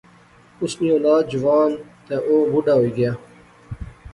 [0.61, 1.71] اس نی اولاد جوان
[2.09, 3.11] یہ او بڈھا ہوئی گیا